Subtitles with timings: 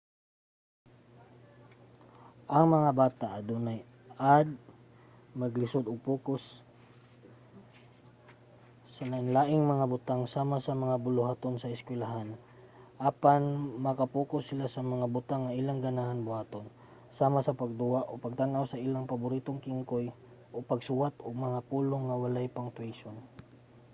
[2.55, 3.79] ang mga bata nga adunay
[4.35, 4.49] add
[5.41, 6.43] maglisud og pokus
[8.93, 12.29] sa lain-laing mga butang sama sa mga buluhaton sa eskwelahan
[13.09, 13.41] apan
[13.87, 16.65] maka-pokus sila sa mga butang nga ilang ganahan buhaton
[17.19, 20.05] sama sa pagduwa o pagtan-aw sa ilang paboritong kingkoy
[20.53, 23.15] o pagsuwat og mga pulong nga walay punctuation